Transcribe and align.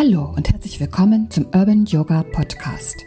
Hallo 0.00 0.32
und 0.36 0.48
herzlich 0.48 0.78
willkommen 0.78 1.28
zum 1.28 1.46
Urban 1.46 1.84
Yoga 1.84 2.22
Podcast. 2.22 3.04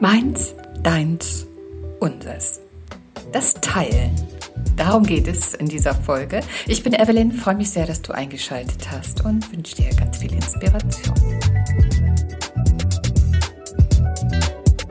Meins, 0.00 0.52
deins, 0.82 1.46
unseres. 2.00 2.58
Das 3.30 3.54
Teilen. 3.54 4.10
Darum 4.74 5.04
geht 5.04 5.28
es 5.28 5.54
in 5.54 5.68
dieser 5.68 5.94
Folge. 5.94 6.40
Ich 6.66 6.82
bin 6.82 6.92
Evelyn, 6.92 7.30
freue 7.30 7.54
mich 7.54 7.70
sehr, 7.70 7.86
dass 7.86 8.02
du 8.02 8.10
eingeschaltet 8.10 8.90
hast 8.90 9.24
und 9.24 9.48
wünsche 9.52 9.76
dir 9.76 9.90
ganz 9.90 10.18
viel 10.18 10.32
Inspiration. 10.32 11.14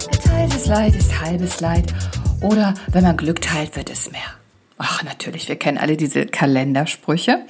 Geteiltes 0.10 0.66
Leid 0.68 0.96
ist 0.96 1.20
halbes 1.20 1.60
Leid 1.60 1.94
oder 2.40 2.74
wenn 2.94 3.04
man 3.04 3.18
Glück 3.18 3.42
teilt, 3.42 3.76
wird 3.76 3.90
es 3.90 4.10
mehr. 4.14 4.38
Ach, 4.78 5.04
natürlich, 5.04 5.50
wir 5.50 5.56
kennen 5.56 5.80
alle 5.80 5.98
diese 5.98 6.28
Kalendersprüche. 6.28 7.46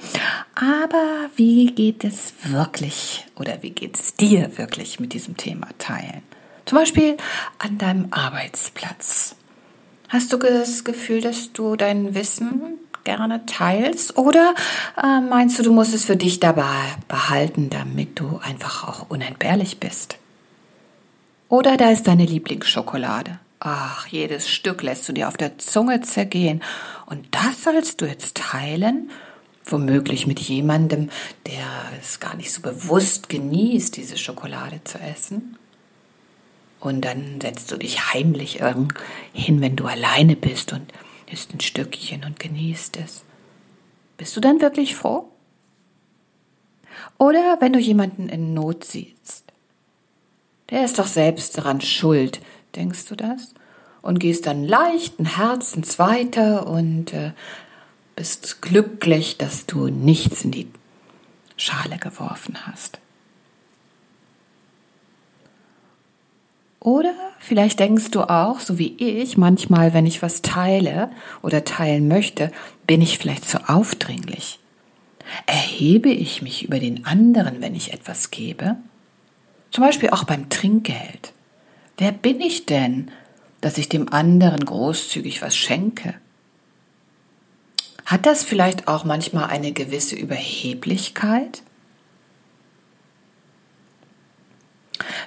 Aber 0.54 1.28
wie 1.36 1.66
geht 1.66 2.04
es 2.04 2.32
wirklich 2.44 3.26
oder 3.36 3.62
wie 3.62 3.70
geht 3.70 3.98
es 3.98 4.14
dir 4.14 4.56
wirklich 4.56 4.98
mit 4.98 5.12
diesem 5.12 5.36
Thema 5.36 5.68
Teilen? 5.78 6.22
Zum 6.64 6.78
Beispiel 6.78 7.16
an 7.58 7.78
deinem 7.78 8.08
Arbeitsplatz. 8.10 9.36
Hast 10.08 10.32
du 10.32 10.38
das 10.38 10.84
Gefühl, 10.84 11.20
dass 11.20 11.52
du 11.52 11.76
dein 11.76 12.14
Wissen 12.14 12.78
gerne 13.04 13.44
teilst? 13.44 14.16
Oder 14.16 14.54
äh, 14.96 15.20
meinst 15.20 15.58
du, 15.58 15.62
du 15.62 15.72
musst 15.72 15.94
es 15.94 16.06
für 16.06 16.16
dich 16.16 16.40
dabei 16.40 16.96
behalten, 17.08 17.68
damit 17.68 18.18
du 18.18 18.40
einfach 18.42 18.88
auch 18.88 19.10
unentbehrlich 19.10 19.80
bist? 19.80 20.16
Oder 21.50 21.76
da 21.76 21.90
ist 21.90 22.06
deine 22.06 22.24
Lieblingsschokolade. 22.24 23.38
Ach, 23.60 24.06
jedes 24.06 24.48
Stück 24.48 24.82
lässt 24.82 25.08
du 25.08 25.12
dir 25.12 25.28
auf 25.28 25.36
der 25.36 25.58
Zunge 25.58 26.00
zergehen. 26.00 26.62
Und 27.06 27.26
das 27.32 27.64
sollst 27.64 28.00
du 28.00 28.06
jetzt 28.06 28.36
teilen? 28.36 29.10
Womöglich 29.64 30.26
mit 30.26 30.38
jemandem, 30.40 31.10
der 31.46 31.66
es 32.00 32.20
gar 32.20 32.36
nicht 32.36 32.52
so 32.52 32.62
bewusst 32.62 33.28
genießt, 33.28 33.96
diese 33.96 34.16
Schokolade 34.16 34.82
zu 34.84 34.98
essen. 34.98 35.58
Und 36.80 37.04
dann 37.04 37.40
setzt 37.40 37.70
du 37.72 37.76
dich 37.76 38.14
heimlich 38.14 38.60
hin, 39.32 39.60
wenn 39.60 39.76
du 39.76 39.86
alleine 39.86 40.36
bist 40.36 40.72
und 40.72 40.92
isst 41.30 41.52
ein 41.52 41.60
Stückchen 41.60 42.24
und 42.24 42.38
genießt 42.38 42.98
es. 42.98 43.24
Bist 44.16 44.36
du 44.36 44.40
dann 44.40 44.60
wirklich 44.60 44.94
froh? 44.94 45.28
Oder 47.18 47.58
wenn 47.60 47.72
du 47.72 47.80
jemanden 47.80 48.28
in 48.28 48.54
Not 48.54 48.84
siehst. 48.84 49.44
Der 50.70 50.84
ist 50.84 50.98
doch 50.98 51.06
selbst 51.06 51.58
daran 51.58 51.80
schuld, 51.80 52.40
denkst 52.74 53.06
du 53.06 53.16
das? 53.16 53.54
Und 54.00 54.20
gehst 54.20 54.46
dann 54.46 54.64
leichten 54.64 55.24
Herzens 55.24 55.98
weiter 55.98 56.66
und 56.66 57.12
äh, 57.12 57.32
bist 58.16 58.62
glücklich, 58.62 59.38
dass 59.38 59.66
du 59.66 59.88
nichts 59.88 60.44
in 60.44 60.50
die 60.50 60.68
Schale 61.56 61.98
geworfen 61.98 62.66
hast. 62.66 63.00
Oder 66.80 67.14
vielleicht 67.40 67.80
denkst 67.80 68.12
du 68.12 68.22
auch, 68.22 68.60
so 68.60 68.78
wie 68.78 68.94
ich, 68.96 69.36
manchmal, 69.36 69.92
wenn 69.94 70.06
ich 70.06 70.22
was 70.22 70.42
teile 70.42 71.10
oder 71.42 71.64
teilen 71.64 72.08
möchte, 72.08 72.52
bin 72.86 73.02
ich 73.02 73.18
vielleicht 73.18 73.48
zu 73.48 73.68
aufdringlich. 73.68 74.58
Erhebe 75.46 76.08
ich 76.08 76.40
mich 76.40 76.64
über 76.64 76.78
den 76.78 77.04
anderen, 77.04 77.60
wenn 77.60 77.74
ich 77.74 77.92
etwas 77.92 78.30
gebe? 78.30 78.76
Zum 79.70 79.84
Beispiel 79.84 80.10
auch 80.10 80.24
beim 80.24 80.48
Trinkgeld. 80.48 81.32
Wer 81.98 82.12
bin 82.12 82.40
ich 82.40 82.64
denn, 82.64 83.10
dass 83.60 83.76
ich 83.76 83.88
dem 83.88 84.12
anderen 84.12 84.64
großzügig 84.64 85.42
was 85.42 85.56
schenke? 85.56 86.14
Hat 88.06 88.24
das 88.24 88.44
vielleicht 88.44 88.86
auch 88.86 89.04
manchmal 89.04 89.46
eine 89.46 89.72
gewisse 89.72 90.14
Überheblichkeit? 90.14 91.62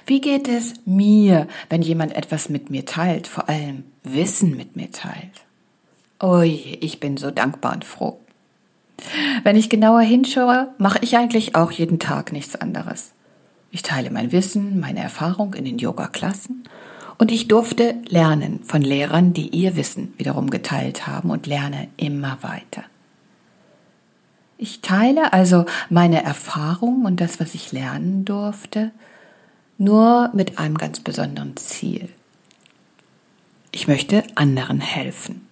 Wie 0.06 0.20
geht 0.20 0.48
es 0.48 0.74
mir, 0.86 1.46
wenn 1.68 1.82
jemand 1.82 2.16
etwas 2.16 2.48
mit 2.48 2.70
mir 2.70 2.86
teilt, 2.86 3.28
vor 3.28 3.48
allem 3.50 3.84
Wissen 4.02 4.56
mit 4.56 4.74
mir 4.74 4.90
teilt? 4.90 5.42
Ui, 6.22 6.78
ich 6.80 7.00
bin 7.00 7.18
so 7.18 7.30
dankbar 7.30 7.74
und 7.74 7.84
froh. 7.84 8.18
Wenn 9.42 9.56
ich 9.56 9.68
genauer 9.68 10.00
hinschaue, 10.00 10.74
mache 10.78 10.98
ich 11.02 11.16
eigentlich 11.16 11.54
auch 11.54 11.70
jeden 11.70 11.98
Tag 11.98 12.32
nichts 12.32 12.56
anderes. 12.56 13.12
Ich 13.70 13.82
teile 13.82 14.10
mein 14.10 14.32
Wissen, 14.32 14.80
meine 14.80 15.00
Erfahrung 15.00 15.54
in 15.54 15.64
den 15.64 15.78
Yoga-Klassen 15.78 16.61
und 17.22 17.30
ich 17.30 17.46
durfte 17.46 17.94
lernen 18.08 18.64
von 18.64 18.82
Lehrern, 18.82 19.32
die 19.32 19.46
ihr 19.50 19.76
Wissen 19.76 20.12
wiederum 20.16 20.50
geteilt 20.50 21.06
haben 21.06 21.30
und 21.30 21.46
lerne 21.46 21.86
immer 21.96 22.38
weiter. 22.40 22.82
Ich 24.58 24.80
teile 24.80 25.32
also 25.32 25.64
meine 25.88 26.24
Erfahrung 26.24 27.04
und 27.04 27.20
das, 27.20 27.38
was 27.38 27.54
ich 27.54 27.70
lernen 27.70 28.24
durfte, 28.24 28.90
nur 29.78 30.30
mit 30.34 30.58
einem 30.58 30.76
ganz 30.76 30.98
besonderen 30.98 31.56
Ziel. 31.56 32.08
Ich 33.70 33.86
möchte 33.86 34.24
anderen 34.34 34.80
helfen. 34.80 35.46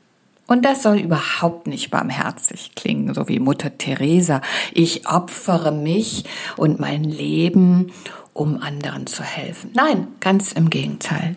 Und 0.49 0.65
das 0.65 0.83
soll 0.83 0.99
überhaupt 0.99 1.69
nicht 1.69 1.93
barmherzig 1.93 2.73
klingen, 2.75 3.15
so 3.15 3.29
wie 3.29 3.39
Mutter 3.39 3.79
Teresa. 3.79 4.41
Ich 4.75 5.07
opfere 5.07 5.71
mich 5.71 6.25
und 6.57 6.81
mein 6.81 7.05
Leben, 7.05 7.93
um 8.33 8.61
anderen 8.61 9.07
zu 9.07 9.23
helfen. 9.23 9.71
Nein, 9.73 10.09
ganz 10.19 10.51
im 10.51 10.69
Gegenteil. 10.69 11.37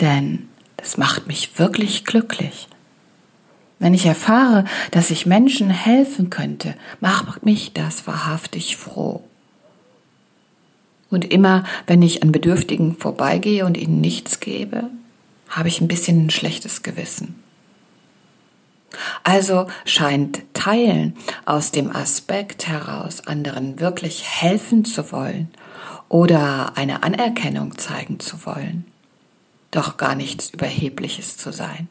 Denn 0.00 0.48
das 0.76 0.96
macht 0.96 1.26
mich 1.26 1.58
wirklich 1.58 2.04
glücklich. 2.04 2.68
Wenn 3.78 3.94
ich 3.94 4.06
erfahre, 4.06 4.64
dass 4.90 5.10
ich 5.10 5.26
Menschen 5.26 5.70
helfen 5.70 6.30
könnte, 6.30 6.74
macht 7.00 7.44
mich 7.44 7.72
das 7.72 8.06
wahrhaftig 8.06 8.76
froh. 8.76 9.22
Und 11.10 11.24
immer, 11.32 11.64
wenn 11.86 12.02
ich 12.02 12.22
an 12.22 12.30
Bedürftigen 12.30 12.96
vorbeigehe 12.96 13.64
und 13.64 13.76
ihnen 13.76 14.00
nichts 14.00 14.40
gebe, 14.40 14.90
habe 15.48 15.68
ich 15.68 15.80
ein 15.80 15.88
bisschen 15.88 16.26
ein 16.26 16.30
schlechtes 16.30 16.82
Gewissen. 16.82 17.42
Also 19.22 19.66
scheint 19.84 20.42
Teilen 20.54 21.16
aus 21.44 21.72
dem 21.72 21.94
Aspekt 21.94 22.68
heraus, 22.68 23.26
anderen 23.26 23.80
wirklich 23.80 24.24
helfen 24.24 24.84
zu 24.84 25.10
wollen 25.12 25.48
oder 26.08 26.76
eine 26.76 27.02
Anerkennung 27.02 27.78
zeigen 27.78 28.20
zu 28.20 28.44
wollen, 28.44 28.84
doch 29.70 29.96
gar 29.96 30.14
nichts 30.14 30.50
Überhebliches 30.50 31.36
zu 31.36 31.52
sein, 31.52 31.88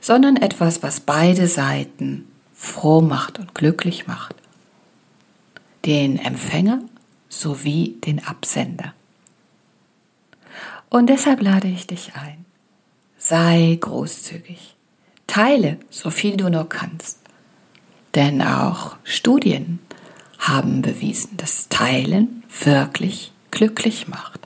sondern 0.00 0.36
etwas, 0.36 0.82
was 0.82 1.00
beide 1.00 1.48
Seiten 1.48 2.26
froh 2.54 3.00
macht 3.00 3.38
und 3.38 3.54
glücklich 3.54 4.06
macht. 4.06 4.34
Den 5.84 6.18
Empfänger 6.18 6.80
sowie 7.28 7.96
den 8.04 8.24
Absender. 8.24 8.92
Und 10.88 11.08
deshalb 11.08 11.42
lade 11.42 11.68
ich 11.68 11.86
dich 11.86 12.14
ein. 12.14 12.44
Sei 13.18 13.76
großzügig. 13.80 14.76
Teile 15.26 15.78
so 15.90 16.10
viel 16.10 16.36
du 16.36 16.48
nur 16.48 16.68
kannst. 16.68 17.18
Denn 18.14 18.40
auch 18.40 18.96
Studien 19.04 19.80
haben 20.38 20.82
bewiesen, 20.82 21.36
dass 21.36 21.68
Teilen 21.68 22.44
wirklich 22.62 23.32
glücklich 23.50 24.08
macht. 24.08 24.45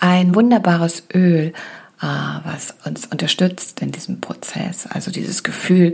Ein 0.00 0.34
wunderbares 0.34 1.04
Öl, 1.14 1.52
äh, 2.00 2.06
was 2.44 2.74
uns 2.86 3.06
unterstützt 3.06 3.80
in 3.82 3.92
diesem 3.92 4.20
Prozess, 4.20 4.86
also 4.86 5.10
dieses 5.10 5.42
Gefühl 5.42 5.92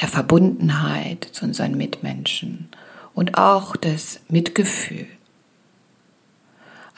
der 0.00 0.08
Verbundenheit 0.08 1.28
zu 1.32 1.46
unseren 1.46 1.76
Mitmenschen 1.76 2.68
und 3.14 3.38
auch 3.38 3.74
das 3.76 4.20
Mitgefühl. 4.28 5.06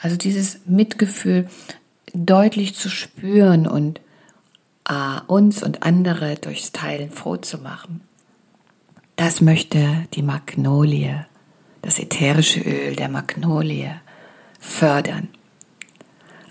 Also 0.01 0.17
dieses 0.17 0.59
Mitgefühl 0.65 1.49
deutlich 2.13 2.75
zu 2.75 2.89
spüren 2.89 3.65
und 3.65 4.01
äh, 4.89 5.21
uns 5.27 5.63
und 5.63 5.83
andere 5.83 6.35
durchs 6.35 6.73
Teilen 6.73 7.11
froh 7.11 7.37
zu 7.37 7.59
machen. 7.59 8.01
Das 9.15 9.39
möchte 9.39 10.05
die 10.13 10.21
Magnolie, 10.21 11.25
das 11.81 11.97
ätherische 11.97 12.59
Öl 12.59 12.97
der 12.97 13.07
Magnolie 13.07 14.01
fördern. 14.59 15.29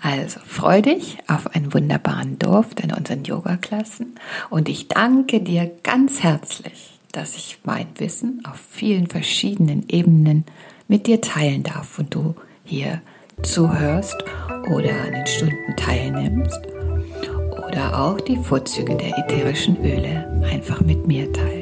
Also 0.05 0.39
freu 0.45 0.83
dich 0.83 1.17
auf 1.27 1.55
einen 1.55 1.73
wunderbaren 1.73 2.37
Duft 2.37 2.79
in 2.79 2.93
unseren 2.93 3.23
Yoga-Klassen 3.23 4.13
und 4.51 4.69
ich 4.69 4.87
danke 4.87 5.41
dir 5.41 5.71
ganz 5.81 6.21
herzlich, 6.21 6.99
dass 7.11 7.35
ich 7.35 7.57
mein 7.63 7.87
Wissen 7.97 8.43
auf 8.45 8.59
vielen 8.69 9.07
verschiedenen 9.07 9.89
Ebenen 9.89 10.45
mit 10.87 11.07
dir 11.07 11.21
teilen 11.21 11.63
darf 11.63 11.97
und 11.97 12.13
du 12.13 12.35
hier 12.63 13.01
zuhörst 13.41 14.23
oder 14.69 14.91
an 15.07 15.13
den 15.13 15.25
Stunden 15.25 15.75
teilnimmst 15.75 16.59
oder 17.67 17.99
auch 17.99 18.21
die 18.21 18.37
Vorzüge 18.37 18.95
der 18.95 19.17
ätherischen 19.17 19.83
Öle 19.83 20.47
einfach 20.51 20.81
mit 20.81 21.07
mir 21.07 21.33
teilst. 21.33 21.54